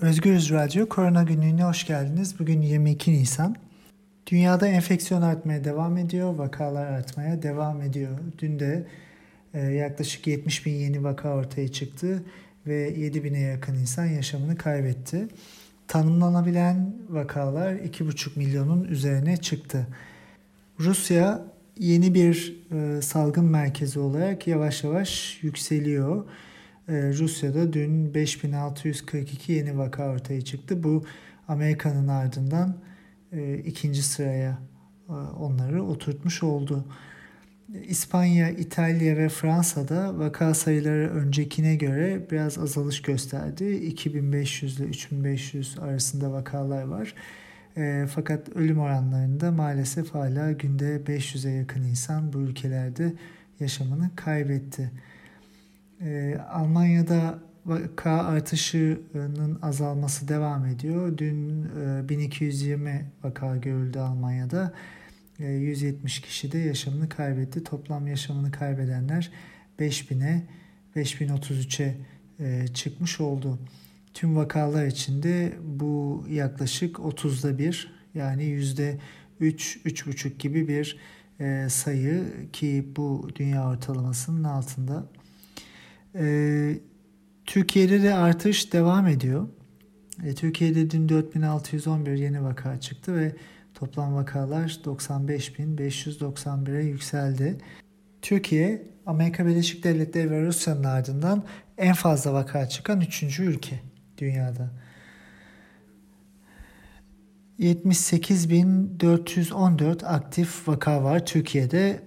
Özgürüz 0.00 0.50
Radyo 0.50 0.88
Korona 0.88 1.22
Günlüğü'ne 1.22 1.64
hoş 1.64 1.86
geldiniz. 1.86 2.38
Bugün 2.38 2.62
22 2.62 3.12
Nisan. 3.12 3.56
Dünyada 4.26 4.66
enfeksiyon 4.68 5.22
artmaya 5.22 5.64
devam 5.64 5.96
ediyor, 5.96 6.34
vakalar 6.34 6.86
artmaya 6.86 7.42
devam 7.42 7.82
ediyor. 7.82 8.18
Dün 8.38 8.58
de 8.58 8.86
e, 9.54 9.60
yaklaşık 9.60 10.26
70 10.26 10.66
bin 10.66 10.72
yeni 10.72 11.04
vaka 11.04 11.34
ortaya 11.34 11.68
çıktı 11.68 12.22
ve 12.66 12.94
7 12.96 13.24
bine 13.24 13.40
yakın 13.40 13.74
insan 13.74 14.06
yaşamını 14.06 14.56
kaybetti. 14.56 15.28
Tanımlanabilen 15.88 16.94
vakalar 17.08 17.72
2,5 17.72 18.38
milyonun 18.38 18.84
üzerine 18.84 19.36
çıktı. 19.36 19.86
Rusya 20.80 21.42
yeni 21.78 22.14
bir 22.14 22.56
e, 22.72 23.02
salgın 23.02 23.44
merkezi 23.44 23.98
olarak 23.98 24.46
yavaş 24.46 24.84
yavaş 24.84 25.38
yükseliyor. 25.42 26.24
E, 26.88 27.12
Rusya'da 27.12 27.72
dün 27.72 28.14
5642 28.14 29.52
yeni 29.52 29.78
vaka 29.78 30.08
ortaya 30.08 30.40
çıktı. 30.40 30.82
Bu 30.82 31.04
Amerika'nın 31.48 32.08
ardından 32.08 32.76
e, 33.32 33.58
ikinci 33.58 34.02
sıraya 34.02 34.58
e, 35.08 35.12
onları 35.12 35.84
oturtmuş 35.84 36.42
oldu. 36.42 36.84
İspanya, 37.88 38.50
İtalya 38.50 39.16
ve 39.16 39.28
Fransa'da 39.28 40.18
vaka 40.18 40.54
sayıları 40.54 41.10
öncekine 41.10 41.76
göre 41.76 42.26
biraz 42.30 42.58
azalış 42.58 43.02
gösterdi. 43.02 43.70
2500 43.70 44.80
ile 44.80 44.86
3500 44.86 45.78
arasında 45.78 46.32
vakalar 46.32 46.82
var. 46.82 47.14
E, 47.76 48.06
fakat 48.14 48.48
ölüm 48.48 48.78
oranlarında 48.78 49.52
maalesef 49.52 50.14
hala 50.14 50.52
günde 50.52 51.02
500'e 51.06 51.50
yakın 51.50 51.82
insan 51.82 52.32
bu 52.32 52.38
ülkelerde 52.38 53.12
yaşamını 53.60 54.10
kaybetti. 54.16 54.90
E, 56.00 56.38
Almanya'da 56.50 57.38
vaka 57.66 58.10
artışının 58.10 59.58
azalması 59.62 60.28
devam 60.28 60.66
ediyor. 60.66 61.18
Dün 61.18 61.64
e, 61.64 62.08
1220 62.08 63.10
vaka 63.22 63.56
görüldü 63.56 63.98
Almanya'da. 63.98 64.72
170 65.38 66.20
kişi 66.20 66.52
de 66.52 66.58
yaşamını 66.58 67.08
kaybetti. 67.08 67.64
Toplam 67.64 68.06
yaşamını 68.06 68.50
kaybedenler 68.50 69.30
5000'e 69.78 70.42
5033'e 70.96 71.96
çıkmış 72.74 73.20
oldu. 73.20 73.58
Tüm 74.14 74.36
vakalar 74.36 74.86
içinde 74.86 75.52
bu 75.64 76.24
yaklaşık 76.30 76.96
30'da 76.96 77.58
bir 77.58 77.92
yani 78.14 78.44
yüzde 78.44 78.98
3 79.40 79.80
3,5 79.84 80.38
gibi 80.38 80.68
bir 80.68 80.98
e, 81.40 81.66
sayı 81.70 82.24
ki 82.52 82.88
bu 82.96 83.28
dünya 83.34 83.68
ortalamasının 83.68 84.44
altında. 84.44 85.06
E, 86.14 86.80
Türkiye'de 87.46 88.02
de 88.02 88.14
artış 88.14 88.72
devam 88.72 89.06
ediyor. 89.06 89.48
E, 90.24 90.34
Türkiye'de 90.34 90.90
dün 90.90 91.08
4611 91.08 92.12
yeni 92.12 92.44
vaka 92.44 92.80
çıktı 92.80 93.14
ve 93.14 93.36
toplam 93.74 94.14
vakalar 94.14 94.80
95.591'e 94.84 96.82
yükseldi. 96.82 97.58
Türkiye, 98.22 98.86
Amerika 99.06 99.46
Birleşik 99.46 99.84
Devletleri 99.84 100.30
ve 100.30 100.46
Rusya'nın 100.46 100.84
ardından 100.84 101.44
en 101.78 101.94
fazla 101.94 102.32
vaka 102.32 102.68
çıkan 102.68 103.00
üçüncü 103.00 103.44
ülke 103.44 103.80
dünyada. 104.18 104.70
78.414 107.58 110.06
aktif 110.06 110.68
vaka 110.68 111.04
var 111.04 111.26
Türkiye'de 111.26 112.02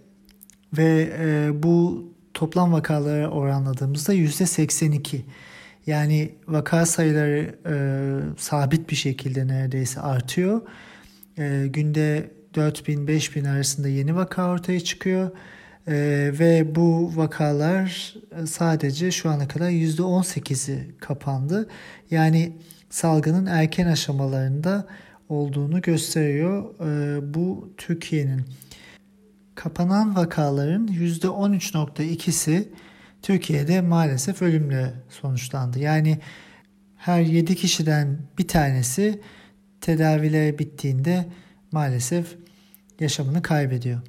ve 0.77 1.13
e, 1.19 1.51
bu 1.63 2.11
toplam 2.33 2.73
vakalara 2.73 3.29
oranladığımızda 3.29 4.13
%82. 4.13 5.21
Yani 5.87 6.31
vaka 6.47 6.85
sayıları 6.85 7.55
e, 7.65 7.75
sabit 8.37 8.89
bir 8.89 8.95
şekilde 8.95 9.47
neredeyse 9.47 10.01
artıyor. 10.01 10.61
E, 11.37 11.67
günde 11.67 12.31
4000-5000 12.53 13.49
arasında 13.49 13.87
yeni 13.87 14.15
vaka 14.15 14.49
ortaya 14.49 14.79
çıkıyor. 14.79 15.31
Ee, 15.87 16.31
ve 16.39 16.75
bu 16.75 17.11
vakalar 17.15 18.15
e, 18.43 18.45
sadece 18.45 19.11
şu 19.11 19.29
ana 19.29 19.47
kadar 19.47 19.69
%18'i 19.69 20.97
kapandı. 20.99 21.69
Yani 22.11 22.53
salgının 22.89 23.45
erken 23.45 23.87
aşamalarında 23.87 24.87
olduğunu 25.29 25.81
gösteriyor. 25.81 26.63
Ee, 26.79 27.33
bu 27.33 27.69
Türkiye'nin 27.77 28.41
kapanan 29.63 30.15
vakaların 30.15 30.87
%13.2'si 30.87 32.69
Türkiye'de 33.21 33.81
maalesef 33.81 34.41
ölümle 34.41 34.93
sonuçlandı. 35.09 35.79
Yani 35.79 36.19
her 36.97 37.21
7 37.21 37.55
kişiden 37.55 38.19
bir 38.37 38.47
tanesi 38.47 39.21
tedaviler 39.81 40.59
bittiğinde 40.59 41.25
maalesef 41.71 42.37
yaşamını 42.99 43.41
kaybediyor. 43.41 44.01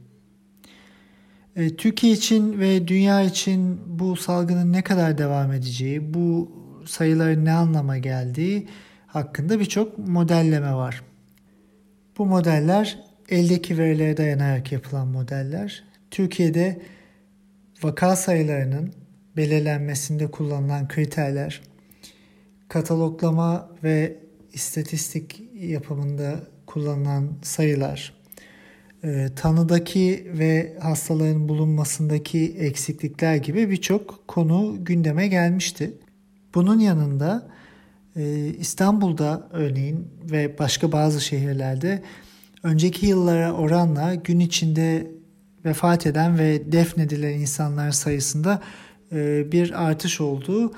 E, 1.56 1.76
Türkiye 1.76 2.12
için 2.12 2.60
ve 2.60 2.88
dünya 2.88 3.22
için 3.22 3.80
bu 3.98 4.16
salgının 4.16 4.72
ne 4.72 4.82
kadar 4.82 5.18
devam 5.18 5.52
edeceği, 5.52 6.14
bu 6.14 6.52
sayıların 6.86 7.44
ne 7.44 7.52
anlama 7.52 7.98
geldiği 7.98 8.68
hakkında 9.06 9.60
birçok 9.60 9.98
modelleme 9.98 10.74
var. 10.74 11.02
Bu 12.18 12.26
modeller 12.26 13.11
eldeki 13.28 13.78
verilere 13.78 14.16
dayanarak 14.16 14.72
yapılan 14.72 15.08
modeller. 15.08 15.84
Türkiye'de 16.10 16.80
vaka 17.82 18.16
sayılarının 18.16 18.92
belirlenmesinde 19.36 20.30
kullanılan 20.30 20.88
kriterler, 20.88 21.62
kataloglama 22.68 23.70
ve 23.84 24.16
istatistik 24.52 25.42
yapımında 25.54 26.40
kullanılan 26.66 27.32
sayılar, 27.42 28.14
e, 29.04 29.28
tanıdaki 29.36 30.30
ve 30.38 30.76
hastaların 30.80 31.48
bulunmasındaki 31.48 32.56
eksiklikler 32.58 33.36
gibi 33.36 33.70
birçok 33.70 34.28
konu 34.28 34.76
gündeme 34.84 35.28
gelmişti. 35.28 35.92
Bunun 36.54 36.78
yanında 36.78 37.48
e, 38.16 38.46
İstanbul'da 38.58 39.48
örneğin 39.52 40.08
ve 40.30 40.58
başka 40.58 40.92
bazı 40.92 41.20
şehirlerde 41.20 42.02
önceki 42.62 43.06
yıllara 43.06 43.52
oranla 43.52 44.14
gün 44.14 44.40
içinde 44.40 45.10
vefat 45.64 46.06
eden 46.06 46.38
ve 46.38 46.72
defnedilen 46.72 47.32
insanlar 47.32 47.90
sayısında 47.90 48.62
e, 49.12 49.52
bir 49.52 49.88
artış 49.88 50.20
olduğu 50.20 50.72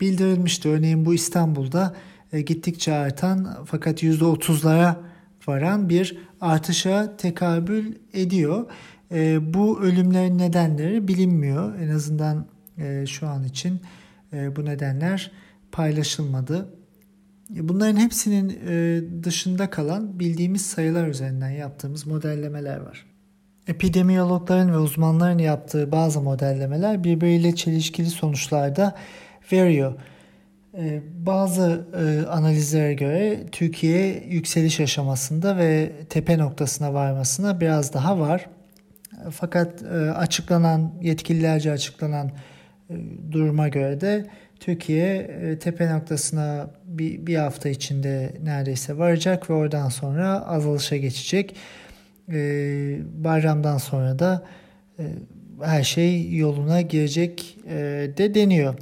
bildirilmişti. 0.00 0.68
Örneğin 0.68 1.06
bu 1.06 1.14
İstanbul'da 1.14 1.96
e, 2.32 2.40
gittikçe 2.40 2.94
artan 2.94 3.64
fakat 3.66 4.02
%30'lara 4.02 4.94
varan 5.46 5.88
bir 5.88 6.18
artışa 6.40 7.16
tekabül 7.16 7.94
ediyor. 8.12 8.66
E, 9.12 9.54
bu 9.54 9.80
ölümlerin 9.80 10.38
nedenleri 10.38 11.08
bilinmiyor. 11.08 11.78
En 11.78 11.88
azından 11.88 12.46
şu 13.06 13.28
an 13.28 13.44
için 13.44 13.80
bu 14.56 14.64
nedenler 14.64 15.30
paylaşılmadı. 15.72 16.77
E, 17.56 17.68
bunların 17.68 17.96
hepsinin 17.96 18.60
e, 18.68 19.00
dışında 19.24 19.70
kalan 19.70 20.20
bildiğimiz 20.20 20.66
sayılar 20.66 21.06
üzerinden 21.06 21.50
yaptığımız 21.50 22.06
modellemeler 22.06 22.78
var. 22.78 23.06
Epidemiyologların 23.66 24.72
ve 24.72 24.78
uzmanların 24.78 25.38
yaptığı 25.38 25.92
bazı 25.92 26.20
modellemeler 26.20 27.04
birbiriyle 27.04 27.54
çelişkili 27.54 28.06
sonuçlarda 28.06 28.94
veriyor. 29.52 29.94
Ee, 30.74 31.02
bazı 31.26 31.86
e, 31.98 32.26
analizlere 32.26 32.94
göre 32.94 33.46
Türkiye 33.52 34.24
yükseliş 34.28 34.80
aşamasında 34.80 35.56
ve 35.56 35.92
tepe 36.08 36.38
noktasına 36.38 36.94
varmasına 36.94 37.60
biraz 37.60 37.94
daha 37.94 38.20
var. 38.20 38.46
Fakat 39.30 39.82
e, 39.82 40.10
açıklanan 40.10 40.92
yetkililerce 41.02 41.72
açıklanan 41.72 42.30
e, 42.90 42.94
duruma 43.32 43.68
göre 43.68 44.00
de 44.00 44.26
Türkiye 44.60 45.58
tepe 45.60 45.92
noktasına 45.92 46.70
bir, 46.84 47.26
bir 47.26 47.36
hafta 47.36 47.68
içinde 47.68 48.32
neredeyse 48.42 48.98
varacak 48.98 49.50
ve 49.50 49.54
oradan 49.54 49.88
sonra 49.88 50.46
azalışa 50.46 50.96
geçecek. 50.96 51.56
Bayramdan 53.24 53.78
sonra 53.78 54.18
da 54.18 54.44
her 55.62 55.82
şey 55.82 56.36
yoluna 56.36 56.80
girecek 56.80 57.56
de 58.16 58.34
deniyor 58.34 58.74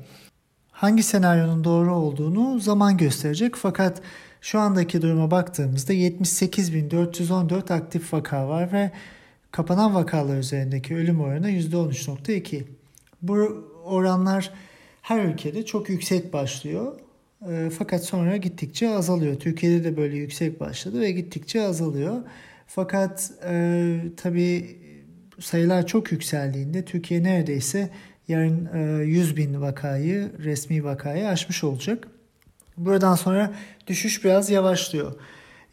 hangi 0.77 1.03
senaryonun 1.03 1.65
doğru 1.65 1.95
olduğunu 1.95 2.61
zaman 2.61 2.97
gösterecek. 2.97 3.55
Fakat 3.57 4.03
şu 4.41 4.59
andaki 4.59 5.03
duruma 5.03 5.31
baktığımızda 5.31 5.95
78.414 5.95 7.75
aktif 7.75 8.13
vaka 8.13 8.49
var 8.49 8.73
ve 8.73 8.91
kapanan 9.51 9.95
vakalar 9.95 10.39
üzerindeki 10.39 10.97
ölüm 10.97 11.21
oranı 11.21 11.51
%13.2. 11.51 12.63
Bu 13.23 13.65
oranlar 13.85 14.51
her 15.07 15.25
ülkede 15.25 15.65
çok 15.65 15.89
yüksek 15.89 16.33
başlıyor. 16.33 17.01
E, 17.49 17.71
fakat 17.79 18.05
sonra 18.05 18.37
gittikçe 18.37 18.91
azalıyor. 18.91 19.41
Türkiye'de 19.41 19.85
de 19.85 19.97
böyle 19.97 20.17
yüksek 20.17 20.61
başladı 20.61 21.01
ve 21.01 21.11
gittikçe 21.11 21.63
azalıyor. 21.63 22.23
Fakat 22.67 23.31
e, 23.49 23.97
tabii 24.17 24.79
sayılar 25.41 25.87
çok 25.87 26.13
yükseldiğinde 26.13 26.85
Türkiye 26.85 27.23
neredeyse 27.23 27.91
yarın 28.29 28.69
100 29.05 29.33
e, 29.33 29.37
bin 29.37 29.61
vakayı, 29.61 30.33
resmi 30.45 30.85
vakayı 30.85 31.29
aşmış 31.29 31.65
olacak. 31.65 32.09
Buradan 32.77 33.15
sonra 33.15 33.55
düşüş 33.87 34.25
biraz 34.25 34.51
yavaşlıyor. 34.51 35.13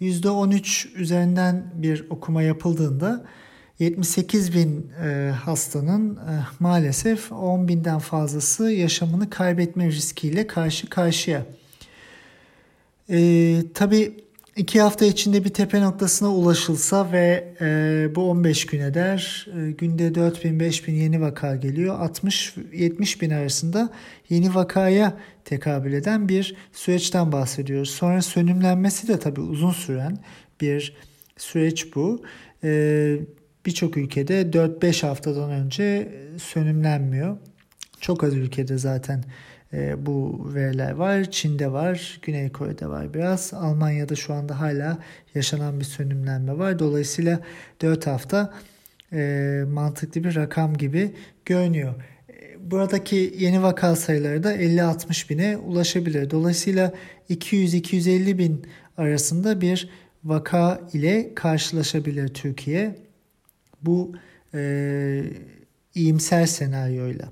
%13 0.02 0.94
üzerinden 0.96 1.72
bir 1.74 2.06
okuma 2.10 2.44
yapıldığında 2.44 3.26
78 3.80 4.54
bin 4.54 4.92
e, 5.06 5.32
hastanın 5.32 6.16
e, 6.16 6.20
maalesef 6.60 7.32
10 7.32 7.68
binden 7.68 8.00
fazlası 8.00 8.72
yaşamını 8.72 9.30
kaybetme 9.30 9.88
riskiyle 9.88 10.48
karşı 10.48 10.90
karşıya. 10.90 11.46
E, 13.10 13.56
tabii 13.74 14.14
iki 14.56 14.82
hafta 14.82 15.06
içinde 15.06 15.44
bir 15.44 15.50
tepe 15.50 15.82
noktasına 15.82 16.30
ulaşılsa 16.30 17.12
ve 17.12 17.54
e, 17.62 18.08
bu 18.16 18.30
15 18.30 18.66
gün 18.66 18.80
eder. 18.80 19.48
E, 19.58 19.72
günde 19.72 20.16
4 20.16 20.46
bin 20.46 20.60
5 20.60 20.88
bin 20.88 20.94
yeni 20.94 21.22
vaka 21.22 21.56
geliyor. 21.56 22.00
60-70 22.00 23.22
bin 23.22 23.30
arasında 23.30 23.90
yeni 24.30 24.56
vakaya 24.56 25.18
tekabül 25.46 25.94
eden 25.94 26.30
bir 26.30 26.56
süreçten 26.74 27.32
bahsediyoruz. 27.32 27.90
Sonra 27.90 28.22
sönümlenmesi 28.22 29.08
de 29.08 29.20
tabii 29.20 29.42
uzun 29.42 29.72
süren 29.72 30.18
bir 30.62 30.96
süreç 31.38 31.96
bu. 31.96 32.24
E, 32.64 33.18
Birçok 33.66 33.98
ülkede 33.98 34.42
4-5 34.42 35.08
haftadan 35.08 35.52
önce 35.52 36.12
sönümlenmiyor. 36.38 37.38
Çok 38.00 38.24
az 38.24 38.36
ülkede 38.36 38.78
zaten 38.78 39.24
e, 39.74 40.06
bu 40.06 40.50
veriler 40.54 40.92
var. 40.92 41.32
Çin'de 41.32 41.72
var, 41.72 42.20
Güney 42.22 42.52
Kore'de 42.52 42.88
var 42.88 43.14
biraz. 43.14 43.54
Almanya'da 43.54 44.16
şu 44.16 44.34
anda 44.34 44.60
hala 44.60 44.98
yaşanan 45.36 45.80
bir 45.80 45.86
sönümlenme 45.86 46.58
var. 46.58 46.80
Dolayısıyla 46.80 47.40
4 47.82 48.08
hafta 48.08 48.54
e, 49.14 49.64
mantıklı 49.68 50.24
bir 50.24 50.36
rakam 50.36 50.78
gibi 50.78 51.12
görünüyor. 51.46 51.94
E, 52.30 52.72
buradaki 52.72 53.34
yeni 53.38 53.64
vaka 53.64 53.96
sayıları 53.96 54.44
da 54.44 54.56
50-60 54.56 55.30
bine 55.30 55.58
ulaşabilir. 55.58 56.30
Dolayısıyla 56.30 56.94
200-250 57.30 58.38
bin 58.38 58.66
arasında 58.98 59.62
bir 59.62 59.90
vaka 60.24 60.82
ile 60.94 61.36
karşılaşabilir 61.36 62.28
Türkiye. 62.28 62.96
Bu 63.86 64.16
e, 64.54 65.24
iyimser 65.96 66.46
senaryoyla. 66.46 67.30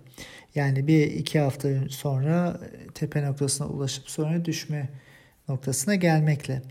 Yani 0.55 0.87
bir 0.87 1.07
iki 1.11 1.39
hafta 1.39 1.69
sonra 1.89 2.59
tepe 2.93 3.25
noktasına 3.25 3.67
ulaşıp 3.67 4.09
sonra 4.09 4.45
düşme 4.45 4.89
noktasına 5.47 5.95
gelmekle. 5.95 6.61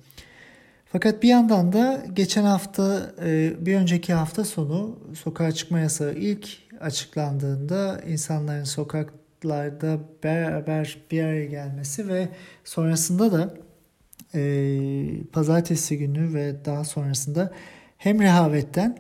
Fakat 0.93 1.23
bir 1.23 1.29
yandan 1.29 1.73
da 1.73 2.05
geçen 2.13 2.45
hafta 2.45 3.13
e, 3.25 3.53
bir 3.67 3.77
önceki 3.77 4.13
hafta 4.13 4.45
sonu 4.45 4.99
sokağa 5.15 5.53
çıkma 5.53 5.81
yasağı 5.81 6.15
ilk 6.15 6.49
açıklandığında 6.81 8.01
insanların 8.09 8.65
sokaklarda 8.65 9.99
beraber 10.25 10.99
bir 11.11 11.25
araya 11.25 11.47
gelmesi 11.47 12.09
ve 12.09 12.29
sonrasında 12.65 13.33
da 13.33 13.55
e, 14.35 14.43
pazartesi 15.33 15.99
günü 15.99 16.35
ve 16.35 16.65
daha 16.65 16.85
sonrasında 16.85 17.53
hem 17.99 18.21
rehavetten 18.21 18.99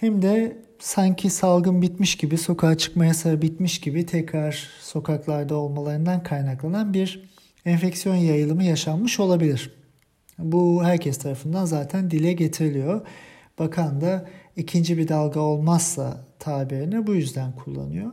hem 0.00 0.22
de 0.22 0.56
sanki 0.78 1.30
salgın 1.30 1.82
bitmiş 1.82 2.16
gibi, 2.16 2.38
sokağa 2.38 2.78
çıkma 2.78 3.06
yasağı 3.06 3.42
bitmiş 3.42 3.80
gibi 3.80 4.06
tekrar 4.06 4.68
sokaklarda 4.80 5.56
olmalarından 5.56 6.22
kaynaklanan 6.22 6.94
bir 6.94 7.30
enfeksiyon 7.64 8.14
yayılımı 8.14 8.64
yaşanmış 8.64 9.20
olabilir. 9.20 9.70
Bu 10.38 10.84
herkes 10.84 11.18
tarafından 11.18 11.64
zaten 11.64 12.10
dile 12.10 12.32
getiriliyor. 12.32 13.06
Bakan 13.58 14.00
da 14.00 14.28
ikinci 14.56 14.98
bir 14.98 15.08
dalga 15.08 15.40
olmazsa 15.40 16.24
tabirini 16.38 17.06
bu 17.06 17.14
yüzden 17.14 17.52
kullanıyor. 17.52 18.12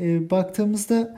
E, 0.00 0.30
baktığımızda 0.30 1.16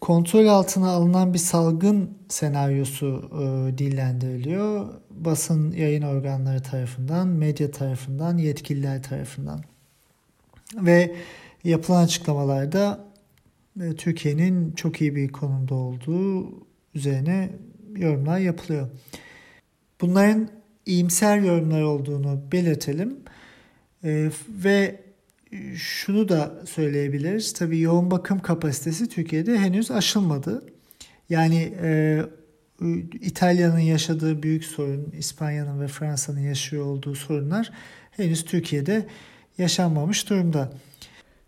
kontrol 0.00 0.46
altına 0.46 0.90
alınan 0.90 1.34
bir 1.34 1.38
salgın 1.38 2.18
senaryosu 2.28 3.30
e, 3.32 3.78
dillendiriliyor. 3.78 4.88
Basın 5.10 5.72
yayın 5.72 6.02
organları 6.02 6.62
tarafından, 6.62 7.28
medya 7.28 7.70
tarafından, 7.70 8.38
yetkililer 8.38 9.02
tarafından. 9.02 9.60
Ve 10.76 11.14
yapılan 11.64 12.04
açıklamalarda 12.04 13.04
e, 13.80 13.94
Türkiye'nin 13.94 14.72
çok 14.72 15.00
iyi 15.00 15.16
bir 15.16 15.28
konumda 15.28 15.74
olduğu 15.74 16.52
üzerine 16.94 17.50
yorumlar 17.96 18.38
yapılıyor. 18.38 18.88
Bunların 20.00 20.48
iyimser 20.86 21.38
yorumlar 21.38 21.82
olduğunu 21.82 22.40
belirtelim. 22.52 23.16
E, 24.04 24.30
ve 24.48 25.00
şunu 25.76 26.28
da 26.28 26.54
söyleyebiliriz. 26.66 27.52
Tabii 27.52 27.80
yoğun 27.80 28.10
bakım 28.10 28.38
kapasitesi 28.38 29.08
Türkiye'de 29.08 29.58
henüz 29.58 29.90
aşılmadı. 29.90 30.64
Yani 31.28 31.74
e, 31.82 32.20
İtalya'nın 33.20 33.78
yaşadığı 33.78 34.42
büyük 34.42 34.64
sorun, 34.64 35.12
İspanya'nın 35.18 35.80
ve 35.80 35.88
Fransa'nın 35.88 36.40
yaşıyor 36.40 36.84
olduğu 36.86 37.14
sorunlar 37.14 37.70
henüz 38.10 38.44
Türkiye'de 38.44 39.06
yaşanmamış 39.58 40.30
durumda. 40.30 40.72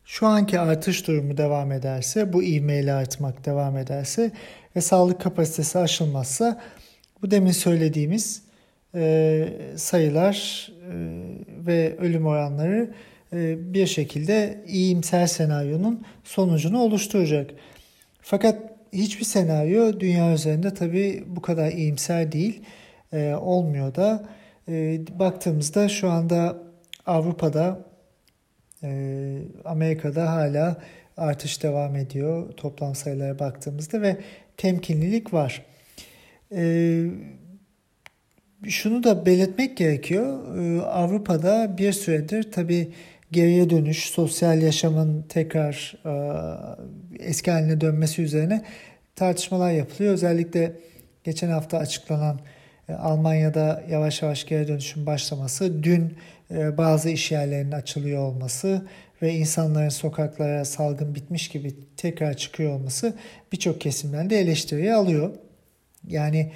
Şu 0.05 0.27
anki 0.27 0.59
artış 0.59 1.07
durumu 1.07 1.37
devam 1.37 1.73
ederse, 1.73 2.33
bu 2.33 2.43
ivmeyle 2.43 2.93
artmak 2.93 3.47
devam 3.47 3.77
ederse 3.77 4.33
ve 4.77 4.81
sağlık 4.81 5.21
kapasitesi 5.21 5.79
aşılmazsa 5.79 6.63
bu 7.23 7.31
demin 7.31 7.51
söylediğimiz 7.51 8.43
e, 8.95 9.49
sayılar 9.77 10.69
e, 10.91 10.95
ve 11.67 11.97
ölüm 11.99 12.27
oranları 12.27 12.95
bir 13.33 13.87
şekilde 13.87 14.65
iyimser 14.67 15.27
senaryonun 15.27 16.03
sonucunu 16.25 16.81
oluşturacak. 16.81 17.51
Fakat 18.21 18.77
hiçbir 18.93 19.25
senaryo 19.25 20.01
dünya 20.01 20.35
üzerinde 20.35 20.75
tabii 20.75 21.25
bu 21.27 21.43
kadar 21.43 21.73
iyimser 21.73 22.33
değil. 22.33 22.63
E, 23.13 23.35
olmuyor 23.35 23.95
da. 23.95 24.29
E, 24.69 25.01
baktığımızda 25.19 25.89
şu 25.89 26.11
anda 26.11 26.59
Avrupa'da, 27.07 27.87
Amerika'da 29.65 30.33
hala 30.33 30.77
artış 31.17 31.63
devam 31.63 31.97
ediyor 31.97 32.53
toplam 32.53 32.95
sayılara 32.95 33.39
baktığımızda 33.39 34.03
ve 34.03 34.17
temkinlilik 34.57 35.33
var. 35.33 35.63
şunu 38.69 39.05
da 39.05 39.27
belirtmek 39.27 39.77
gerekiyor. 39.77 40.47
Avrupa'da 40.87 41.79
bir 41.79 41.93
süredir 41.93 42.53
tabii 42.53 42.93
geriye 43.33 43.71
dönüş, 43.71 44.11
sosyal 44.11 44.63
yaşamın 44.63 45.23
tekrar 45.29 45.97
e, 46.05 46.13
eski 47.19 47.51
haline 47.51 47.81
dönmesi 47.81 48.23
üzerine 48.23 48.65
tartışmalar 49.17 49.73
yapılıyor. 49.73 50.13
Özellikle 50.13 50.73
geçen 51.25 51.51
hafta 51.51 51.79
açıklanan 51.79 52.41
e, 52.89 52.93
Almanya'da 52.93 53.85
yavaş 53.91 54.23
yavaş 54.23 54.47
geri 54.47 54.69
dönüşün 54.69 55.07
başlaması, 55.07 55.83
dün 55.83 56.17
e, 56.51 56.79
bazı 56.79 57.11
iş 57.11 57.33
yerlerinin 57.33 57.73
açılıyor 57.73 58.23
olması 58.23 58.87
ve 59.23 59.35
insanların 59.35 59.89
sokaklara 59.89 60.65
salgın 60.65 61.15
bitmiş 61.15 61.49
gibi 61.49 61.75
tekrar 61.97 62.35
çıkıyor 62.35 62.73
olması 62.73 63.15
birçok 63.53 63.81
kesimden 63.81 64.31
de 64.31 64.41
eleştiriye 64.41 64.95
alıyor. 64.95 65.31
Yani 66.09 66.53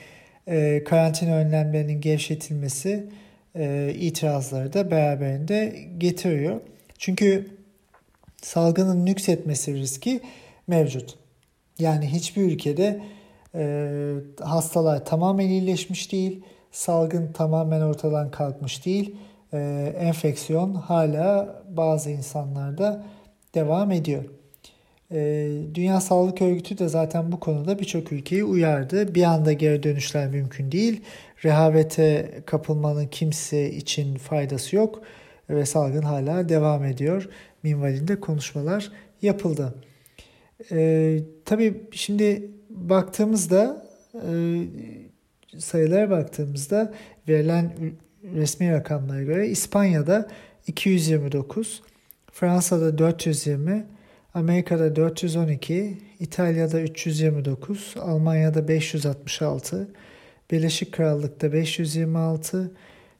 e, 0.46 0.84
karantina 0.84 1.34
önlemlerinin 1.34 2.00
gevşetilmesi 2.00 3.06
e, 3.54 3.92
itirazları 3.94 4.72
da 4.72 4.90
beraberinde 4.90 5.88
getiriyor. 5.98 6.60
Çünkü 6.98 7.50
salgının 8.42 9.06
nüksetmesi 9.06 9.74
riski 9.74 10.20
mevcut. 10.66 11.18
Yani 11.78 12.06
hiçbir 12.06 12.42
ülkede 12.42 13.02
e, 13.54 14.14
hastalar 14.40 15.04
tamamen 15.04 15.48
iyileşmiş 15.48 16.12
değil, 16.12 16.42
salgın 16.70 17.32
tamamen 17.32 17.80
ortadan 17.80 18.30
kalkmış 18.30 18.86
değil, 18.86 19.16
e, 19.52 19.58
enfeksiyon 19.98 20.74
hala 20.74 21.62
bazı 21.68 22.10
insanlarda 22.10 23.04
devam 23.54 23.90
ediyor. 23.90 24.24
E, 25.12 25.50
Dünya 25.74 26.00
Sağlık 26.00 26.42
Örgütü 26.42 26.78
de 26.78 26.88
zaten 26.88 27.32
bu 27.32 27.40
konuda 27.40 27.78
birçok 27.78 28.12
ülkeyi 28.12 28.44
uyardı. 28.44 29.14
Bir 29.14 29.22
anda 29.22 29.52
geri 29.52 29.82
dönüşler 29.82 30.28
mümkün 30.28 30.72
değil 30.72 31.02
rehavete 31.44 32.30
kapılmanın 32.46 33.06
kimse 33.06 33.70
için 33.70 34.16
faydası 34.16 34.76
yok 34.76 35.02
ve 35.50 35.66
salgın 35.66 36.02
hala 36.02 36.48
devam 36.48 36.84
ediyor. 36.84 37.28
Minvalinde 37.62 38.20
konuşmalar 38.20 38.92
yapıldı. 39.22 39.74
Ee, 40.72 41.20
tabii 41.44 41.80
şimdi 41.92 42.50
baktığımızda 42.70 43.86
e, 44.14 44.30
sayılara 45.58 46.10
baktığımızda 46.10 46.92
verilen 47.28 47.72
resmi 48.34 48.72
rakamlara 48.72 49.22
göre 49.22 49.48
İspanya'da 49.48 50.28
229, 50.66 51.82
Fransa'da 52.32 52.98
420, 52.98 53.86
Amerika'da 54.34 54.96
412, 54.96 55.98
İtalya'da 56.20 56.80
329, 56.80 57.94
Almanya'da 58.00 58.68
566, 58.68 59.88
Birleşik 60.50 60.92
Krallık'ta 60.92 61.52
526, 61.52 62.70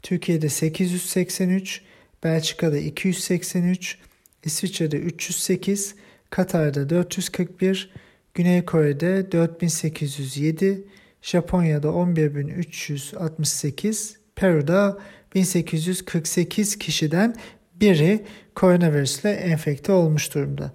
Türkiye'de 0.03 0.49
883, 0.49 1.83
Belçika'da 2.25 2.79
283, 2.79 3.99
İsviçre'de 4.45 4.97
308, 4.97 5.95
Katar'da 6.31 6.91
441, 6.91 7.91
Güney 8.35 8.65
Kore'de 8.65 9.33
4807, 9.33 10.85
Japonya'da 11.23 11.89
11368, 11.89 14.17
Peru'da 14.37 14.99
1848 15.35 16.79
kişiden 16.79 17.35
biri 17.75 18.25
koronavirüsle 18.55 19.31
enfekte 19.31 19.93
olmuş 19.93 20.35
durumda. 20.35 20.73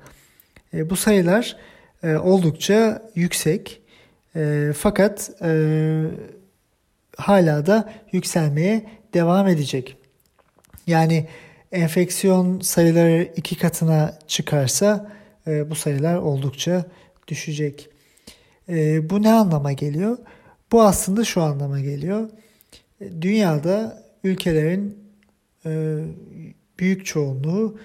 E, 0.75 0.89
bu 0.89 0.95
sayılar 0.95 1.57
e, 2.03 2.15
oldukça 2.15 3.01
yüksek 3.15 3.81
e, 4.35 4.71
fakat 4.77 5.31
hala 7.17 7.65
da 7.65 7.93
yükselmeye 8.11 8.85
devam 9.13 9.47
edecek. 9.47 9.97
Yani 10.87 11.27
enfeksiyon 11.71 12.59
sayıları 12.59 13.31
iki 13.35 13.57
katına 13.57 14.19
çıkarsa 14.27 15.11
bu 15.47 15.75
sayılar 15.75 16.15
oldukça 16.15 16.85
düşecek. 17.27 17.89
Bu 19.09 19.23
ne 19.23 19.31
anlama 19.31 19.71
geliyor? 19.71 20.17
Bu 20.71 20.81
aslında 20.81 21.23
şu 21.23 21.41
anlama 21.41 21.79
geliyor. 21.79 22.29
Dünyada 23.21 24.03
ülkelerin 24.23 24.97
büyük 26.79 27.05
çoğunluğu 27.05 27.79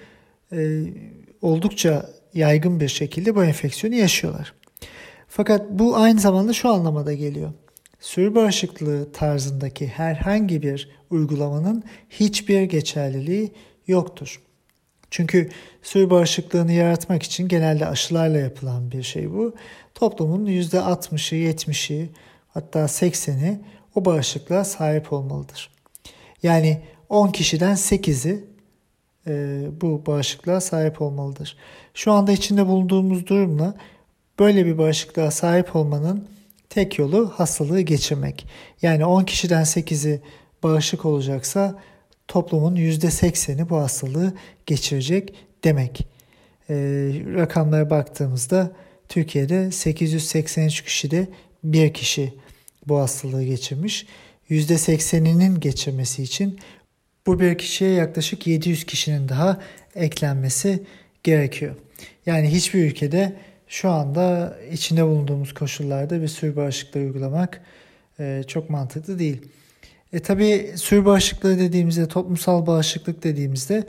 oldukça 1.42 2.10
yaygın 2.34 2.80
bir 2.80 2.88
şekilde 2.88 3.36
bu 3.36 3.44
enfeksiyonu 3.44 3.96
yaşıyorlar. 3.96 4.54
Fakat 5.28 5.70
bu 5.70 5.96
aynı 5.96 6.20
zamanda 6.20 6.52
şu 6.52 6.68
anlamada 6.68 7.12
geliyor. 7.12 7.52
Sürü 8.00 8.34
bağışıklığı 8.34 9.12
tarzındaki 9.12 9.86
herhangi 9.86 10.62
bir 10.62 10.88
uygulamanın 11.10 11.82
hiçbir 12.10 12.62
geçerliliği 12.62 13.52
yoktur. 13.86 14.40
Çünkü 15.10 15.50
sürü 15.82 16.10
bağışıklığını 16.10 16.72
yaratmak 16.72 17.22
için 17.22 17.48
genelde 17.48 17.86
aşılarla 17.86 18.38
yapılan 18.38 18.92
bir 18.92 19.02
şey 19.02 19.30
bu. 19.32 19.54
Toplumun 19.94 20.46
%60'ı, 20.46 21.36
70'i 21.36 22.10
hatta 22.48 22.80
80'i 22.80 23.60
o 23.94 24.04
bağışıklığa 24.04 24.64
sahip 24.64 25.12
olmalıdır. 25.12 25.70
Yani 26.42 26.82
10 27.08 27.28
kişiden 27.28 27.74
8'i 27.74 28.32
e, 28.32 28.44
bu 29.80 30.02
bağışıklığa 30.06 30.60
sahip 30.60 31.02
olmalıdır. 31.02 31.56
Şu 31.94 32.12
anda 32.12 32.32
içinde 32.32 32.66
bulunduğumuz 32.66 33.26
durumla 33.26 33.74
böyle 34.38 34.66
bir 34.66 34.78
bağışıklığa 34.78 35.30
sahip 35.30 35.76
olmanın 35.76 36.28
tek 36.70 36.98
yolu 36.98 37.32
hastalığı 37.36 37.80
geçirmek. 37.80 38.46
Yani 38.82 39.04
10 39.04 39.24
kişiden 39.24 39.62
8'i 39.62 40.20
bağışık 40.62 41.04
olacaksa 41.04 41.78
toplumun 42.28 42.76
%80'i 42.76 43.70
bu 43.70 43.76
hastalığı 43.76 44.34
geçirecek 44.66 45.34
demek. 45.64 46.06
E, 46.70 46.74
rakamlara 47.34 47.90
baktığımızda 47.90 48.72
Türkiye'de 49.08 49.70
883 49.70 50.84
kişide 50.84 51.28
bir 51.64 51.94
kişi 51.94 52.34
bu 52.86 52.98
hastalığı 52.98 53.44
geçirmiş. 53.44 54.06
%80'inin 54.50 55.60
geçirmesi 55.60 56.22
için 56.22 56.58
bu 57.30 57.40
bir 57.40 57.58
kişiye 57.58 57.90
yaklaşık 57.90 58.46
700 58.46 58.84
kişinin 58.84 59.28
daha 59.28 59.60
eklenmesi 59.94 60.82
gerekiyor. 61.22 61.74
Yani 62.26 62.48
hiçbir 62.48 62.84
ülkede 62.84 63.32
şu 63.68 63.90
anda 63.90 64.56
içinde 64.72 65.04
bulunduğumuz 65.04 65.54
koşullarda 65.54 66.22
bir 66.22 66.28
sürü 66.28 66.56
bağışıklığı 66.56 67.00
uygulamak 67.00 67.60
e, 68.20 68.42
çok 68.46 68.70
mantıklı 68.70 69.18
değil. 69.18 69.42
E 70.12 70.20
tabi 70.20 70.72
sürü 70.76 71.04
bağışıklığı 71.04 71.58
dediğimizde, 71.58 72.08
toplumsal 72.08 72.66
bağışıklık 72.66 73.24
dediğimizde 73.24 73.84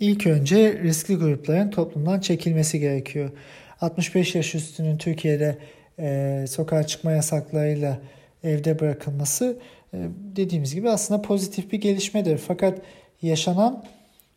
ilk 0.00 0.26
önce 0.26 0.80
riskli 0.82 1.16
grupların 1.16 1.70
toplumdan 1.70 2.20
çekilmesi 2.20 2.80
gerekiyor. 2.80 3.30
65 3.80 4.34
yaş 4.34 4.54
üstünün 4.54 4.98
Türkiye'de 4.98 5.58
e, 5.98 6.44
sokağa 6.48 6.86
çıkma 6.86 7.12
yasaklarıyla 7.12 8.00
evde 8.44 8.80
bırakılması 8.80 9.58
dediğimiz 10.36 10.74
gibi 10.74 10.90
aslında 10.90 11.22
pozitif 11.22 11.72
bir 11.72 11.80
gelişmedir. 11.80 12.38
Fakat 12.38 12.78
yaşanan 13.22 13.84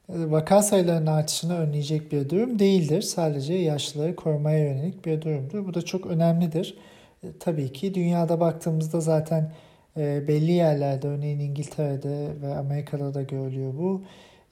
e, 0.10 0.32
vaka 0.32 0.62
sayılarının 0.62 1.08
artışını 1.12 1.58
önleyecek 1.58 2.12
bir 2.12 2.30
durum 2.30 2.60
değildir. 2.60 3.02
Sadece 3.02 3.54
yaşlıları 3.54 4.16
korumaya 4.16 4.60
yönelik 4.60 5.06
bir 5.06 5.22
durumdur. 5.22 5.68
Bu 5.68 5.74
da 5.74 5.82
çok 5.82 6.06
önemlidir. 6.06 6.78
E, 7.24 7.28
tabii 7.40 7.74
ki 7.74 7.94
dünyada 7.94 8.40
baktığımızda 8.40 9.02
zaten 9.02 9.52
e, 9.98 10.28
belli 10.28 10.52
yerlerde 10.52 11.08
örneğin 11.08 11.40
İngiltere'de 11.40 12.28
ve 12.42 12.56
Amerika'da 12.56 13.14
da 13.14 13.22
görülüyor 13.22 13.74
bu. 13.74 14.04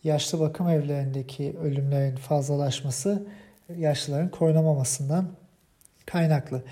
Yaşlı 0.04 0.40
bakım 0.40 0.70
evlerindeki 0.70 1.56
ölümlerin 1.64 2.16
fazlalaşması 2.16 3.28
yaşlıların 3.78 4.30
korunamamasından 4.30 5.28
kaynaklı. 6.06 6.64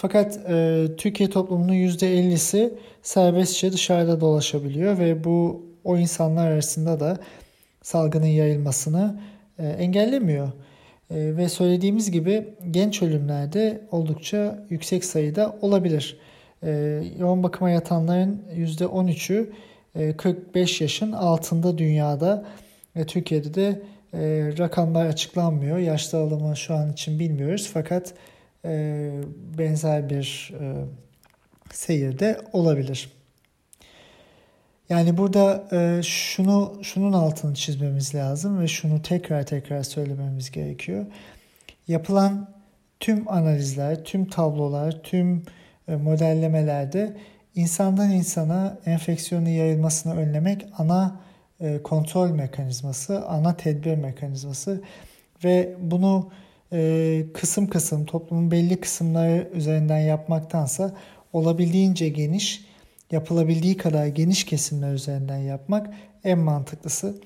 Fakat 0.00 0.40
e, 0.48 0.86
Türkiye 0.96 1.30
toplumunun 1.30 1.72
%50'si 1.74 2.70
serbestçe 3.02 3.72
dışarıda 3.72 4.20
dolaşabiliyor 4.20 4.98
ve 4.98 5.24
bu 5.24 5.66
o 5.84 5.96
insanlar 5.96 6.50
arasında 6.50 7.00
da 7.00 7.18
salgının 7.82 8.26
yayılmasını 8.26 9.20
e, 9.58 9.66
engellemiyor. 9.66 10.46
E, 11.10 11.36
ve 11.36 11.48
söylediğimiz 11.48 12.10
gibi 12.10 12.48
genç 12.70 13.02
ölümlerde 13.02 13.80
oldukça 13.90 14.66
yüksek 14.70 15.04
sayıda 15.04 15.56
olabilir. 15.60 16.18
E, 16.62 17.02
yoğun 17.18 17.42
bakıma 17.42 17.70
yatanların 17.70 18.42
%13'ü 18.56 19.50
e, 19.94 20.16
45 20.16 20.80
yaşın 20.80 21.12
altında 21.12 21.78
dünyada 21.78 22.44
ve 22.96 23.06
Türkiye'de 23.06 23.54
de 23.54 23.82
e, 24.14 24.18
rakamlar 24.58 25.06
açıklanmıyor. 25.06 25.78
Yaş 25.78 26.12
dağılımı 26.12 26.56
şu 26.56 26.74
an 26.74 26.92
için 26.92 27.18
bilmiyoruz 27.18 27.70
fakat 27.72 28.14
e, 28.64 29.10
benzer 29.58 30.10
bir 30.10 30.54
e, 30.60 30.84
seyirde 31.72 32.40
olabilir. 32.52 33.12
Yani 34.88 35.16
burada 35.16 35.64
e, 35.72 36.02
şunu 36.02 36.78
şunun 36.82 37.12
altını 37.12 37.54
çizmemiz 37.54 38.14
lazım 38.14 38.60
ve 38.60 38.68
şunu 38.68 39.02
tekrar 39.02 39.46
tekrar 39.46 39.82
söylememiz 39.82 40.50
gerekiyor. 40.50 41.06
Yapılan 41.88 42.50
tüm 43.00 43.28
analizler, 43.28 44.04
tüm 44.04 44.24
tablolar, 44.24 45.02
tüm 45.02 45.42
e, 45.88 45.96
modellemelerde 45.96 47.16
insandan 47.54 48.10
insana 48.10 48.78
enfeksiyonun 48.86 49.48
yayılmasını 49.48 50.16
önlemek 50.16 50.66
ana 50.78 51.20
e, 51.60 51.82
kontrol 51.82 52.30
mekanizması, 52.30 53.26
ana 53.26 53.56
tedbir 53.56 53.94
mekanizması 53.94 54.82
ve 55.44 55.76
bunu 55.80 56.30
e, 56.72 57.24
kısım 57.34 57.66
kısım 57.66 58.04
toplumun 58.04 58.50
belli 58.50 58.80
kısımları 58.80 59.50
üzerinden 59.54 59.98
yapmaktansa 59.98 60.94
olabildiğince 61.32 62.08
geniş, 62.08 62.64
yapılabildiği 63.10 63.76
kadar 63.76 64.06
geniş 64.06 64.44
kesimler 64.44 64.92
üzerinden 64.92 65.38
yapmak 65.38 65.90
en 66.24 66.38
mantıklısı. 66.38 67.20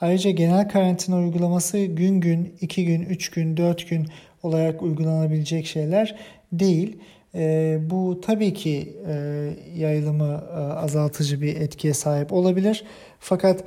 Ayrıca 0.00 0.30
genel 0.30 0.68
karantina 0.68 1.18
uygulaması 1.18 1.78
gün 1.78 2.20
gün, 2.20 2.54
2 2.60 2.84
gün, 2.84 3.02
3 3.02 3.30
gün, 3.30 3.56
4 3.56 3.88
gün 3.88 4.08
olarak 4.42 4.82
uygulanabilecek 4.82 5.66
şeyler 5.66 6.16
değil. 6.52 6.98
E, 7.34 7.78
bu 7.82 8.20
tabii 8.20 8.54
ki 8.54 8.96
e, 9.06 9.12
yayılımı 9.76 10.44
e, 10.50 10.54
azaltıcı 10.56 11.40
bir 11.42 11.56
etkiye 11.56 11.94
sahip 11.94 12.32
olabilir. 12.32 12.84
Fakat 13.18 13.64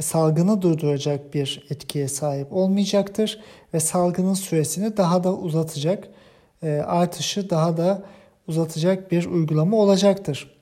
salgını 0.00 0.62
durduracak 0.62 1.34
bir 1.34 1.66
etkiye 1.70 2.08
sahip 2.08 2.52
olmayacaktır 2.52 3.40
ve 3.74 3.80
salgının 3.80 4.34
süresini 4.34 4.96
daha 4.96 5.24
da 5.24 5.34
uzatacak, 5.34 6.08
e, 6.62 6.70
artışı 6.70 7.50
daha 7.50 7.76
da 7.76 8.02
uzatacak 8.48 9.12
bir 9.12 9.26
uygulama 9.26 9.76
olacaktır. 9.76 10.54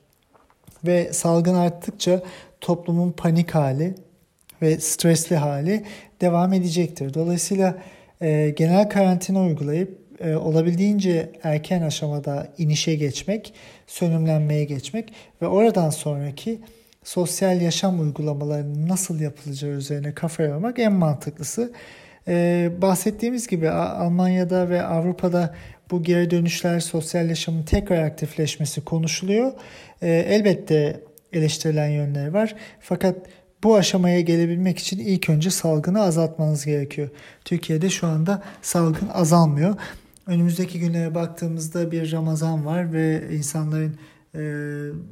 Ve 0.85 1.13
salgın 1.13 1.55
arttıkça 1.55 2.21
toplumun 2.61 3.11
panik 3.11 3.55
hali 3.55 3.95
ve 4.61 4.79
stresli 4.79 5.35
hali 5.35 5.85
devam 6.21 6.53
edecektir. 6.53 7.13
Dolayısıyla 7.13 7.77
e, 8.21 8.49
genel 8.57 8.89
karantina 8.89 9.41
uygulayıp 9.41 9.99
e, 10.19 10.35
olabildiğince 10.35 11.31
erken 11.43 11.81
aşamada 11.81 12.47
inişe 12.57 12.95
geçmek, 12.95 13.53
sönümlenmeye 13.87 14.63
geçmek 14.63 15.13
ve 15.41 15.47
oradan 15.47 15.89
sonraki 15.89 16.59
sosyal 17.09 17.61
yaşam 17.61 17.99
uygulamalarının 17.99 18.87
nasıl 18.87 19.19
yapılacağı 19.19 19.71
üzerine 19.71 20.13
kafa 20.13 20.43
yormak 20.43 20.79
en 20.79 20.93
mantıklısı. 20.93 21.71
Ee, 22.27 22.71
bahsettiğimiz 22.81 23.47
gibi 23.47 23.69
Almanya'da 23.69 24.69
ve 24.69 24.83
Avrupa'da 24.83 25.55
bu 25.91 26.03
geri 26.03 26.31
dönüşler, 26.31 26.79
sosyal 26.79 27.29
yaşamın 27.29 27.63
tekrar 27.63 28.03
aktifleşmesi 28.03 28.85
konuşuluyor. 28.85 29.51
Ee, 30.01 30.09
elbette 30.09 31.03
eleştirilen 31.33 31.87
yönleri 31.87 32.33
var. 32.33 32.55
Fakat 32.79 33.15
bu 33.63 33.75
aşamaya 33.75 34.21
gelebilmek 34.21 34.79
için 34.79 34.99
ilk 34.99 35.29
önce 35.29 35.49
salgını 35.49 36.01
azaltmanız 36.01 36.65
gerekiyor. 36.65 37.09
Türkiye'de 37.45 37.89
şu 37.89 38.07
anda 38.07 38.43
salgın 38.61 39.07
azalmıyor. 39.13 39.75
Önümüzdeki 40.27 40.79
günlere 40.79 41.15
baktığımızda 41.15 41.91
bir 41.91 42.11
Ramazan 42.11 42.65
var 42.65 42.93
ve 42.93 43.21
insanların 43.31 43.95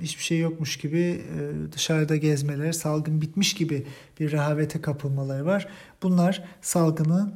hiçbir 0.02 0.24
şey 0.24 0.40
yokmuş 0.40 0.78
gibi 0.78 1.00
e, 1.00 1.72
dışarıda 1.72 2.16
gezmeleri, 2.16 2.74
salgın 2.74 3.22
bitmiş 3.22 3.54
gibi 3.54 3.86
bir 4.20 4.32
rehavete 4.32 4.82
kapılmaları 4.82 5.46
var. 5.46 5.68
Bunlar 6.04 6.44
salgının 6.62 7.36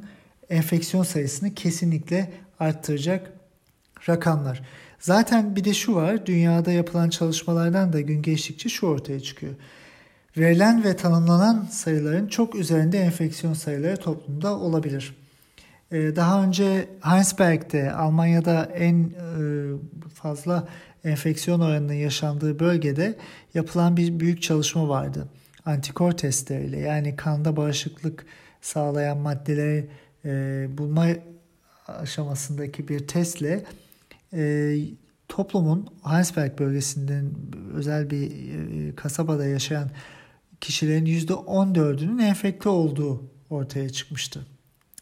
enfeksiyon 0.50 1.02
sayısını 1.02 1.54
kesinlikle 1.54 2.32
arttıracak 2.60 3.32
rakamlar. 4.08 4.62
Zaten 4.98 5.56
bir 5.56 5.64
de 5.64 5.74
şu 5.74 5.94
var, 5.94 6.26
dünyada 6.26 6.72
yapılan 6.72 7.10
çalışmalardan 7.10 7.92
da 7.92 8.00
gün 8.00 8.22
geçtikçe 8.22 8.68
şu 8.68 8.86
ortaya 8.86 9.20
çıkıyor. 9.20 9.54
Verilen 10.36 10.84
ve 10.84 10.96
tanımlanan 10.96 11.66
sayıların 11.70 12.26
çok 12.26 12.54
üzerinde 12.54 12.98
enfeksiyon 12.98 13.54
sayıları 13.54 13.96
toplumda 13.96 14.58
olabilir. 14.58 15.16
Ee, 15.92 16.16
daha 16.16 16.44
önce 16.44 16.88
Heinsberg'de 17.00 17.92
Almanya'da 17.92 18.64
en 18.64 18.94
e, 19.04 19.10
fazla 20.14 20.68
enfeksiyon 21.04 21.60
oranının 21.60 21.92
yaşandığı 21.92 22.58
bölgede 22.58 23.16
yapılan 23.54 23.96
bir 23.96 24.20
büyük 24.20 24.42
çalışma 24.42 24.88
vardı. 24.88 25.28
Antikor 25.64 26.12
testleriyle 26.12 26.78
yani 26.78 27.16
kanda 27.16 27.56
bağışıklık 27.56 28.26
sağlayan 28.60 29.18
maddeleri 29.18 29.88
e, 30.24 30.66
bulma 30.78 31.06
aşamasındaki 31.86 32.88
bir 32.88 33.06
testle 33.06 33.64
e, 34.32 34.74
toplumun 35.28 35.88
Heinsberg 36.04 36.58
bölgesinden 36.58 37.32
özel 37.74 38.10
bir 38.10 38.30
e, 38.30 38.94
kasabada 38.94 39.46
yaşayan 39.46 39.90
kişilerin 40.60 41.06
%14'ünün 41.06 42.22
enfekte 42.22 42.68
olduğu 42.68 43.22
ortaya 43.50 43.90
çıkmıştı. 43.90 44.46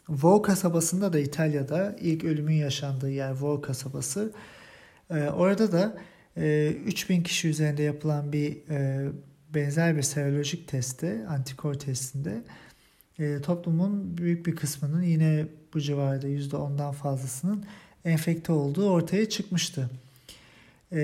Vo 0.09 0.43
kasabasında 0.43 1.13
da 1.13 1.19
İtalya'da 1.19 1.97
ilk 2.01 2.25
ölümün 2.25 2.55
yaşandığı 2.55 3.11
yer 3.11 3.33
Vo 3.41 3.61
kasabası. 3.61 4.33
E, 5.11 5.29
orada 5.29 5.73
da 5.73 5.97
e, 6.37 6.73
3000 6.87 7.23
kişi 7.23 7.49
üzerinde 7.49 7.83
yapılan 7.83 8.33
bir 8.33 8.57
e, 8.71 9.09
benzer 9.55 9.97
bir 9.97 10.03
serolojik 10.03 10.69
testte, 10.69 11.27
antikor 11.29 11.75
testinde 11.75 12.43
e, 13.19 13.41
toplumun 13.41 14.19
büyük 14.19 14.47
bir 14.47 14.57
kısmının 14.57 15.03
yine 15.03 15.47
bu 15.75 15.81
civarda 15.81 16.29
%10'dan 16.29 16.93
fazlasının 16.93 17.65
enfekte 18.05 18.53
olduğu 18.53 18.91
ortaya 18.91 19.29
çıkmıştı. 19.29 19.91
E, 20.93 20.99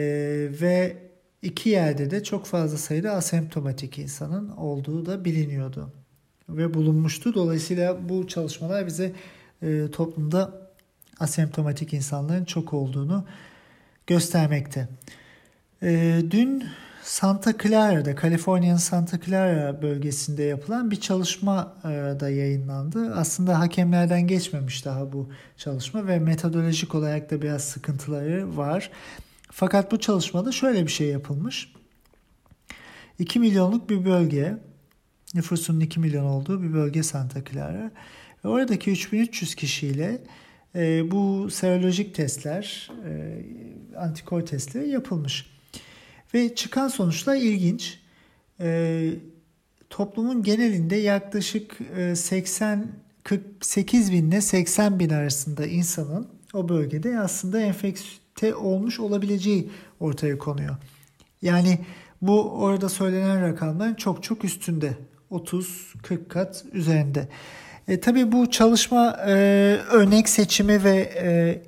ve 0.61 0.97
iki 1.43 1.69
yerde 1.69 2.11
de 2.11 2.23
çok 2.23 2.47
fazla 2.47 2.79
sayıda 2.79 3.13
asemptomatik 3.13 3.99
insanın 3.99 4.49
olduğu 4.49 5.07
da 5.07 5.25
biliniyordu 5.25 5.93
ve 6.49 6.75
bulunmuştu. 6.75 7.35
Dolayısıyla 7.35 8.09
bu 8.09 8.27
çalışmalar 8.29 8.87
bize 8.87 9.13
e, 9.63 9.91
toplumda 9.93 10.71
asemptomatik 11.21 11.93
insanların 11.93 12.45
çok 12.45 12.73
olduğunu 12.73 13.25
göstermekte. 14.07 14.89
E, 15.83 16.21
dün 16.31 16.65
Santa 17.03 17.59
Clara'da, 17.59 18.15
Kaliforniya'nın 18.15 18.79
Santa 18.79 19.21
Clara 19.21 19.83
bölgesinde 19.83 20.43
yapılan 20.43 20.91
bir 20.91 21.01
çalışma 21.01 21.75
e, 21.85 21.89
da 22.21 22.31
yayınlandı. 22.31 23.15
Aslında 23.15 23.59
hakemlerden 23.59 24.27
geçmemiş 24.27 24.85
daha 24.85 25.13
bu 25.13 25.31
çalışma 25.57 26.07
ve 26.07 26.19
metodolojik 26.19 26.95
olarak 26.95 27.31
da 27.31 27.43
biraz 27.43 27.65
sıkıntıları 27.65 28.57
var. 28.57 28.91
Fakat 29.51 29.93
bu 29.93 30.01
çalışmada 30.01 30.53
şöyle 30.53 30.87
bir 30.87 30.93
şey 30.93 31.09
yapılmış. 31.09 31.73
2 33.19 33.39
milyonluk 33.39 33.91
bir 33.91 34.05
bölge, 34.05 34.57
nüfusunun 35.35 35.81
2 35.81 36.01
milyon 36.01 36.25
olduğu 36.25 36.63
bir 36.63 36.73
bölge 36.73 37.03
Santa 37.03 37.45
Clara. 37.45 37.91
Ve 38.45 38.49
oradaki 38.49 38.91
3300 38.91 39.55
kişiyle 39.55 40.19
e, 40.76 41.11
bu 41.11 41.50
serolojik 41.50 42.14
testler, 42.14 42.90
e, 43.09 43.42
antikor 43.99 44.47
testleri 44.47 44.88
yapılmış. 44.88 45.47
Ve 46.35 46.54
çıkan 46.54 46.88
sonuçlar 46.88 47.37
ilginç. 47.37 48.00
E, 48.61 49.11
toplumun 49.90 50.42
genelinde 50.42 50.97
yaklaşık 50.97 51.78
e, 51.97 52.16
80 52.16 52.87
48 53.23 54.12
bin 54.12 54.30
ile 54.30 54.40
80 54.40 54.99
bin 54.99 55.11
arasında 55.11 55.66
insanın 55.66 56.28
o 56.54 56.68
bölgede 56.68 57.18
aslında 57.18 57.61
enfekte 57.61 58.54
olmuş 58.54 59.00
olabileceği 59.00 59.71
ortaya 60.00 60.38
konuyor. 60.38 60.76
Yani 61.42 61.78
bu 62.23 62.50
orada 62.50 62.88
söylenen 62.88 63.42
rakamların 63.42 63.95
çok 63.95 64.23
çok 64.23 64.45
üstünde. 64.45 64.97
30-40 65.30 66.28
kat 66.28 66.65
üzerinde. 66.73 67.28
E, 67.89 68.01
tabii 68.01 68.33
bu 68.33 68.51
çalışma 68.51 69.17
e, 69.27 69.33
örnek 69.93 70.29
seçimi 70.29 70.85
ve 70.85 70.97
e, 71.23 71.59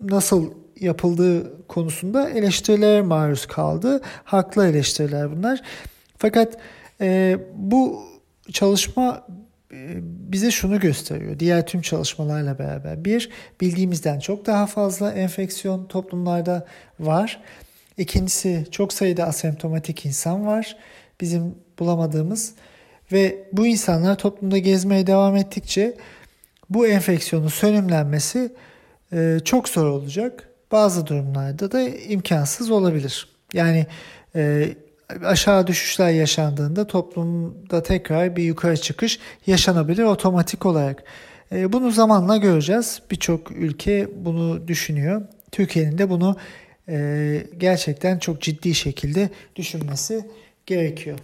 nasıl 0.00 0.50
yapıldığı 0.80 1.66
konusunda 1.66 2.30
eleştirilere 2.30 3.02
maruz 3.02 3.46
kaldı. 3.46 4.00
Haklı 4.24 4.66
eleştiriler 4.66 5.36
bunlar. 5.36 5.62
Fakat 6.18 6.58
e, 7.00 7.38
bu 7.54 8.02
çalışma 8.52 9.26
e, 9.72 9.98
bize 10.02 10.50
şunu 10.50 10.80
gösteriyor. 10.80 11.38
Diğer 11.38 11.66
tüm 11.66 11.80
çalışmalarla 11.80 12.58
beraber. 12.58 13.04
Bir, 13.04 13.30
bildiğimizden 13.60 14.18
çok 14.18 14.46
daha 14.46 14.66
fazla 14.66 15.12
enfeksiyon 15.12 15.86
toplumlarda 15.86 16.66
var. 17.00 17.42
İkincisi 17.98 18.66
çok 18.70 18.92
sayıda 18.92 19.24
asemptomatik 19.24 20.06
insan 20.06 20.46
var. 20.46 20.76
Bizim 21.20 21.54
bulamadığımız 21.78 22.54
ve 23.14 23.44
bu 23.52 23.66
insanlar 23.66 24.18
toplumda 24.18 24.58
gezmeye 24.58 25.06
devam 25.06 25.36
ettikçe 25.36 25.96
bu 26.70 26.86
enfeksiyonun 26.86 27.48
sönümlenmesi 27.48 28.52
e, 29.12 29.38
çok 29.44 29.68
zor 29.68 29.86
olacak. 29.86 30.48
Bazı 30.72 31.06
durumlarda 31.06 31.72
da 31.72 31.80
imkansız 31.88 32.70
olabilir. 32.70 33.28
Yani 33.52 33.86
e, 34.36 34.68
aşağı 35.24 35.66
düşüşler 35.66 36.10
yaşandığında 36.10 36.86
toplumda 36.86 37.82
tekrar 37.82 38.36
bir 38.36 38.42
yukarı 38.42 38.76
çıkış 38.76 39.18
yaşanabilir 39.46 40.02
otomatik 40.02 40.66
olarak. 40.66 41.04
E, 41.52 41.72
bunu 41.72 41.90
zamanla 41.90 42.36
göreceğiz. 42.36 43.02
Birçok 43.10 43.50
ülke 43.50 44.08
bunu 44.24 44.68
düşünüyor. 44.68 45.22
Türkiye'nin 45.52 45.98
de 45.98 46.10
bunu 46.10 46.36
e, 46.88 47.46
gerçekten 47.58 48.18
çok 48.18 48.42
ciddi 48.42 48.74
şekilde 48.74 49.30
düşünmesi 49.56 50.28
gerekiyor. 50.66 51.18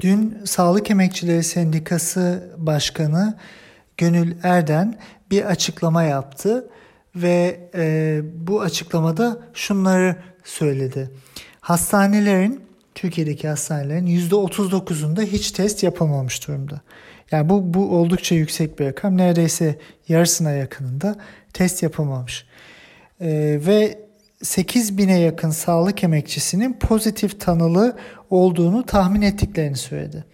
Dün 0.00 0.38
Sağlık 0.44 0.90
Emekçileri 0.90 1.42
Sendikası 1.42 2.50
Başkanı 2.56 3.38
Gönül 3.96 4.36
Erden 4.42 4.98
bir 5.30 5.44
açıklama 5.44 6.02
yaptı 6.02 6.68
ve 7.16 7.70
e, 7.74 8.20
bu 8.34 8.60
açıklamada 8.60 9.38
şunları 9.54 10.16
söyledi. 10.44 11.10
Hastanelerin, 11.60 12.60
Türkiye'deki 12.94 13.48
hastanelerin 13.48 14.06
%39'unda 14.06 15.22
hiç 15.22 15.50
test 15.50 15.82
yapılmamış 15.82 16.48
durumda. 16.48 16.80
Yani 17.30 17.48
bu, 17.48 17.74
bu 17.74 17.96
oldukça 17.96 18.34
yüksek 18.34 18.78
bir 18.78 18.84
rakam. 18.84 19.16
Neredeyse 19.16 19.78
yarısına 20.08 20.50
yakınında 20.50 21.16
test 21.52 21.82
yapılmamış. 21.82 22.46
E, 23.20 23.58
ve 23.66 24.03
8 24.42 24.98
bine 24.98 25.20
yakın 25.20 25.50
sağlık 25.50 26.04
emekçisinin 26.04 26.72
pozitif 26.72 27.40
tanılı 27.40 27.96
olduğunu 28.30 28.86
tahmin 28.86 29.22
ettiklerini 29.22 29.76
söyledi. 29.76 30.24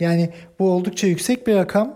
Yani 0.00 0.30
bu 0.58 0.70
oldukça 0.70 1.06
yüksek 1.06 1.46
bir 1.46 1.54
rakam. 1.54 1.94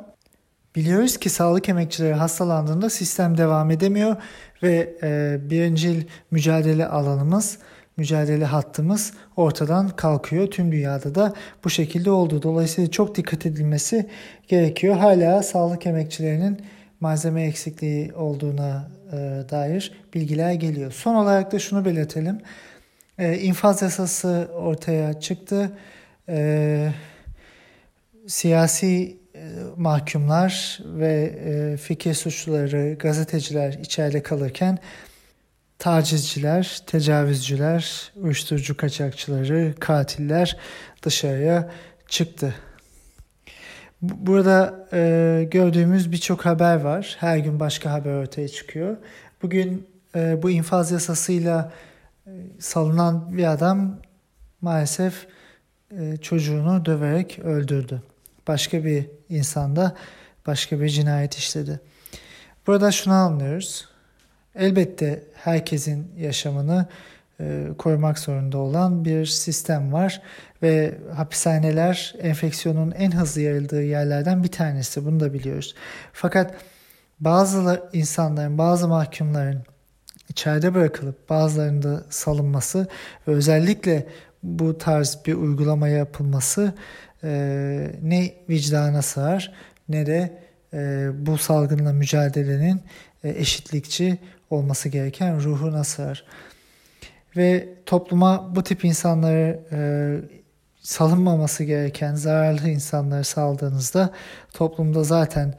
Biliyoruz 0.76 1.16
ki 1.16 1.30
sağlık 1.30 1.68
emekçileri 1.68 2.14
hastalandığında 2.14 2.90
sistem 2.90 3.38
devam 3.38 3.70
edemiyor 3.70 4.16
ve 4.62 4.96
e, 5.02 5.38
birincil 5.50 6.04
mücadele 6.30 6.86
alanımız, 6.86 7.58
mücadele 7.96 8.44
hattımız 8.44 9.12
ortadan 9.36 9.88
kalkıyor. 9.88 10.46
Tüm 10.46 10.72
dünyada 10.72 11.14
da 11.14 11.34
bu 11.64 11.70
şekilde 11.70 12.10
oldu. 12.10 12.42
Dolayısıyla 12.42 12.90
çok 12.90 13.14
dikkat 13.14 13.46
edilmesi 13.46 14.06
gerekiyor. 14.48 14.96
Hala 14.96 15.42
sağlık 15.42 15.86
emekçilerinin 15.86 16.60
malzeme 17.00 17.42
eksikliği 17.42 18.14
olduğuna 18.14 18.95
dair 19.50 19.92
bilgiler 20.14 20.52
geliyor. 20.52 20.92
Son 20.92 21.14
olarak 21.14 21.52
da 21.52 21.58
şunu 21.58 21.84
belirtelim. 21.84 22.40
E, 23.18 23.38
infaz 23.38 23.82
yasası 23.82 24.48
ortaya 24.54 25.20
çıktı. 25.20 25.70
E, 26.28 26.88
siyasi 28.26 29.16
e, 29.34 29.40
mahkumlar 29.76 30.80
ve 30.84 31.34
e, 31.44 31.76
fikir 31.76 32.14
suçluları, 32.14 32.94
gazeteciler 32.94 33.72
içeride 33.72 34.22
kalırken 34.22 34.78
tacizciler, 35.78 36.82
tecavüzcüler, 36.86 38.12
uyuşturucu 38.16 38.76
kaçakçıları, 38.76 39.74
katiller 39.80 40.56
dışarıya 41.02 41.70
çıktı. 42.08 42.54
Burada 44.02 44.86
e, 44.92 45.48
gördüğümüz 45.50 46.12
birçok 46.12 46.46
haber 46.46 46.80
var. 46.80 47.16
Her 47.20 47.38
gün 47.38 47.60
başka 47.60 47.92
haber 47.92 48.14
ortaya 48.14 48.48
çıkıyor. 48.48 48.96
Bugün 49.42 49.86
e, 50.14 50.42
bu 50.42 50.50
infaz 50.50 50.90
yasasıyla 50.92 51.72
e, 52.26 52.30
salınan 52.58 53.36
bir 53.36 53.52
adam 53.52 53.96
maalesef 54.60 55.26
e, 55.98 56.16
çocuğunu 56.16 56.84
döverek 56.84 57.38
öldürdü. 57.38 58.02
Başka 58.48 58.84
bir 58.84 59.06
insan 59.28 59.76
da 59.76 59.96
başka 60.46 60.80
bir 60.80 60.88
cinayet 60.88 61.34
işledi. 61.34 61.80
Burada 62.66 62.92
şunu 62.92 63.14
anlıyoruz. 63.14 63.88
Elbette 64.54 65.24
herkesin 65.34 66.12
yaşamını 66.18 66.86
e, 67.40 67.66
korumak 67.78 68.18
zorunda 68.18 68.58
olan 68.58 69.04
bir 69.04 69.26
sistem 69.26 69.92
var 69.92 70.22
ve 70.62 70.94
hapishaneler 71.14 72.14
enfeksiyonun 72.18 72.90
en 72.90 73.10
hızlı 73.10 73.40
yayıldığı 73.40 73.82
yerlerden 73.82 74.42
bir 74.42 74.48
tanesi 74.48 75.04
bunu 75.06 75.20
da 75.20 75.32
biliyoruz. 75.32 75.74
Fakat 76.12 76.54
bazı 77.20 77.82
insanların, 77.92 78.58
bazı 78.58 78.88
mahkumların 78.88 79.62
içeride 80.28 80.74
bırakılıp 80.74 81.30
bazılarında 81.30 82.04
salınması 82.10 82.88
ve 83.28 83.32
özellikle 83.32 84.06
bu 84.42 84.78
tarz 84.78 85.18
bir 85.26 85.34
uygulama 85.34 85.88
yapılması 85.88 86.74
e, 87.24 87.90
ne 88.02 88.34
vicdana 88.48 89.02
sığar 89.02 89.52
ne 89.88 90.06
de 90.06 90.38
e, 90.74 91.08
bu 91.26 91.38
salgınla 91.38 91.92
mücadelenin 91.92 92.80
e, 93.24 93.28
eşitlikçi 93.28 94.18
olması 94.50 94.88
gereken 94.88 95.40
ruhuna 95.40 95.84
sığar. 95.84 96.24
Ve 97.36 97.68
topluma 97.86 98.56
bu 98.56 98.62
tip 98.62 98.84
insanları 98.84 99.60
e, 99.72 99.78
salınmaması 100.80 101.64
gereken 101.64 102.14
zararlı 102.14 102.68
insanları 102.68 103.24
saldığınızda 103.24 104.10
toplumda 104.52 105.04
zaten 105.04 105.54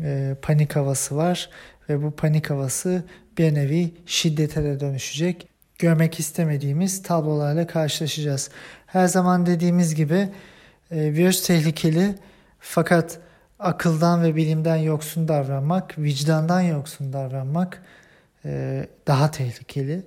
e, 0.00 0.36
panik 0.42 0.76
havası 0.76 1.16
var 1.16 1.50
ve 1.88 2.02
bu 2.02 2.10
panik 2.10 2.50
havası 2.50 3.04
bir 3.38 3.54
nevi 3.54 3.94
şiddete 4.06 4.64
de 4.64 4.80
dönüşecek. 4.80 5.48
Görmek 5.78 6.20
istemediğimiz 6.20 7.02
tablolarla 7.02 7.66
karşılaşacağız. 7.66 8.50
Her 8.86 9.06
zaman 9.06 9.46
dediğimiz 9.46 9.94
gibi 9.94 10.28
e, 10.90 11.12
virüs 11.12 11.46
tehlikeli 11.46 12.14
fakat 12.60 13.18
akıldan 13.58 14.22
ve 14.22 14.36
bilimden 14.36 14.76
yoksun 14.76 15.28
davranmak, 15.28 15.98
vicdandan 15.98 16.60
yoksun 16.60 17.12
davranmak 17.12 17.82
e, 18.44 18.86
daha 19.06 19.30
tehlikeli. 19.30 20.02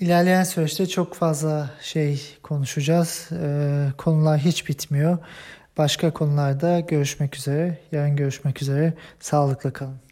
İlerleyen 0.00 0.44
süreçte 0.44 0.86
çok 0.86 1.14
fazla 1.14 1.70
şey 1.80 2.22
konuşacağız. 2.42 3.28
E, 3.32 3.86
konular 3.98 4.38
hiç 4.40 4.68
bitmiyor. 4.68 5.18
Başka 5.78 6.12
konularda 6.12 6.80
görüşmek 6.80 7.36
üzere. 7.36 7.78
Yarın 7.92 8.16
görüşmek 8.16 8.62
üzere. 8.62 8.94
Sağlıkla 9.20 9.72
kalın. 9.72 10.09